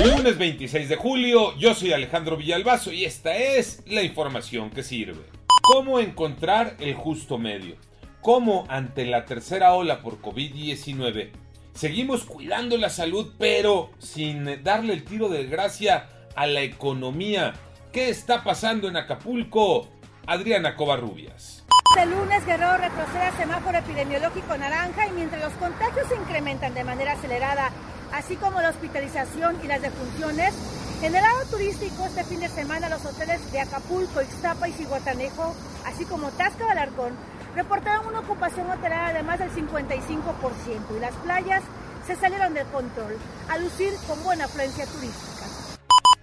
Lunes 0.00 0.38
26 0.38 0.88
de 0.88 0.96
julio, 0.96 1.54
yo 1.58 1.74
soy 1.74 1.92
Alejandro 1.92 2.38
Villalbazo 2.38 2.92
y 2.92 3.04
esta 3.04 3.36
es 3.36 3.82
la 3.86 4.02
información 4.02 4.70
que 4.70 4.82
sirve. 4.82 5.20
¿Cómo 5.62 6.00
encontrar 6.00 6.76
el 6.80 6.94
justo 6.94 7.36
medio? 7.36 7.76
¿Cómo 8.22 8.64
ante 8.68 9.04
la 9.04 9.26
tercera 9.26 9.74
ola 9.74 10.00
por 10.00 10.20
COVID-19 10.22 11.30
seguimos 11.74 12.24
cuidando 12.24 12.78
la 12.78 12.88
salud 12.88 13.32
pero 13.38 13.90
sin 13.98 14.64
darle 14.64 14.94
el 14.94 15.04
tiro 15.04 15.28
de 15.28 15.44
gracia 15.44 16.08
a 16.34 16.46
la 16.46 16.62
economía? 16.62 17.52
¿Qué 17.92 18.08
está 18.08 18.42
pasando 18.42 18.88
en 18.88 18.96
Acapulco? 18.96 19.88
Adriana 20.26 20.74
Covarrubias. 20.74 21.64
Este 21.94 22.06
lunes 22.06 22.46
Guerrero 22.46 22.78
retrocede 22.78 23.24
a 23.24 23.36
semáforo 23.36 23.76
epidemiológico 23.76 24.56
naranja 24.56 25.06
y 25.08 25.12
mientras 25.12 25.42
los 25.42 25.52
contagios 25.54 26.08
se 26.08 26.16
incrementan 26.16 26.72
de 26.72 26.84
manera 26.84 27.12
acelerada, 27.12 27.70
así 28.12 28.36
como 28.36 28.60
la 28.60 28.70
hospitalización 28.70 29.56
y 29.64 29.66
las 29.66 29.82
defunciones, 29.82 30.54
en 31.02 31.14
el 31.14 31.22
lado 31.22 31.44
turístico 31.50 32.06
este 32.06 32.24
fin 32.24 32.40
de 32.40 32.48
semana 32.48 32.88
los 32.88 33.04
hoteles 33.04 33.50
de 33.50 33.60
Acapulco, 33.60 34.22
Ixtapa 34.22 34.68
y 34.68 34.72
Ciguatanejo, 34.72 35.54
así 35.84 36.04
como 36.04 36.30
Tasca 36.30 36.66
del 36.68 36.78
Arcón, 36.78 37.12
reportaron 37.56 38.06
una 38.06 38.20
ocupación 38.20 38.70
hotelera 38.70 39.12
de 39.12 39.22
más 39.22 39.38
del 39.38 39.50
55% 39.50 40.96
y 40.96 41.00
las 41.00 41.14
playas 41.16 41.62
se 42.06 42.16
salieron 42.16 42.54
de 42.54 42.64
control, 42.64 43.16
a 43.48 43.58
lucir 43.58 43.92
con 44.06 44.22
buena 44.22 44.44
afluencia 44.44 44.86
turística. 44.86 45.46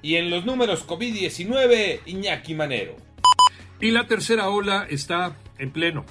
Y 0.01 0.15
en 0.15 0.29
los 0.29 0.45
números 0.45 0.87
COVID-19, 0.87 2.01
Iñaki 2.05 2.53
Manero. 2.53 2.95
Y 3.81 3.91
la 3.91 4.07
tercera 4.07 4.49
ola 4.49 4.85
está 4.89 5.35
en 5.57 5.71
pleno. 5.71 6.05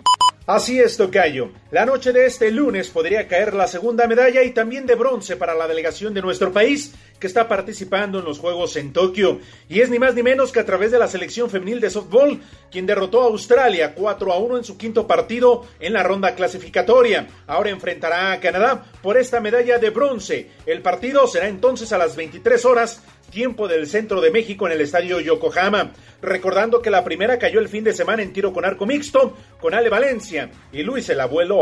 Así 0.47 0.79
es, 0.79 0.99
Tocayo. 0.99 1.51
La 1.73 1.87
noche 1.87 2.13
de 2.13 2.27
este 2.27 2.51
lunes 2.51 2.91
podría 2.91 3.27
caer 3.27 3.55
la 3.55 3.67
segunda 3.67 4.07
medalla 4.07 4.43
y 4.43 4.51
también 4.51 4.85
de 4.85 4.95
bronce 4.95 5.37
para 5.37 5.55
la 5.55 5.67
delegación 5.67 6.13
de 6.13 6.21
nuestro 6.21 6.53
país 6.53 6.93
que 7.19 7.27
está 7.27 7.49
participando 7.49 8.19
en 8.19 8.27
los 8.27 8.41
Juegos 8.41 8.77
en 8.77 8.93
Tokio. 8.93 9.41
Y 9.71 9.81
es 9.81 9.89
ni 9.89 9.99
más 9.99 10.15
ni 10.15 10.23
menos 10.23 10.53
que 10.53 10.61
a 10.61 10.67
través 10.67 10.91
de 10.91 10.99
la 10.99 11.09
selección 11.09 11.49
femenil 11.49 11.81
de 11.81 11.89
softball, 11.89 12.39
quien 12.71 12.85
derrotó 12.85 13.23
a 13.23 13.27
Australia 13.29 13.95
4 13.95 14.33
a 14.35 14.39
1 14.39 14.59
en 14.59 14.65
su 14.65 14.77
quinto 14.77 15.07
partido 15.07 15.65
en 15.81 15.95
la 15.95 16.03
ronda 16.03 16.35
clasificatoria. 16.35 17.29
Ahora 17.47 17.71
enfrentará 17.71 18.33
a 18.33 18.41
Canadá 18.41 18.85
por 19.01 19.17
esta 19.17 19.41
medalla 19.41 19.79
de 19.79 19.89
bronce. 19.89 20.51
El 20.67 20.83
partido 20.83 21.27
será 21.27 21.49
entonces 21.49 21.91
a 21.95 21.97
las 21.97 22.17
23 22.17 22.67
horas 22.67 23.03
tiempo 23.31 23.67
del 23.67 23.87
centro 23.87 24.21
de 24.21 24.31
México 24.31 24.67
en 24.67 24.75
el 24.75 24.83
estadio 24.83 25.19
Yokohama. 25.19 25.93
Recordando 26.21 26.83
que 26.83 26.91
la 26.91 27.03
primera 27.03 27.39
cayó 27.39 27.61
el 27.61 27.69
fin 27.69 27.83
de 27.83 27.95
semana 27.95 28.23
en 28.23 28.33
tiro 28.33 28.53
con 28.53 28.65
arco 28.65 28.85
mixto 28.85 29.37
con 29.61 29.75
Ale 29.75 29.89
Valencia 29.89 30.51
y 30.71 30.83
Luis 30.83 31.09
el 31.09 31.21
Abuelo 31.21 31.62